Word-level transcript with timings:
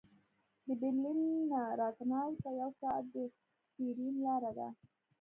د 0.65 0.67
برلین 0.81 1.19
نه 1.51 1.61
راتناو 1.81 2.31
ته 2.41 2.49
یو 2.61 2.71
ساعت 2.81 3.05
د 3.13 3.15
ټرېن 3.73 4.15
لاره 4.25 4.51
ده 4.57 4.67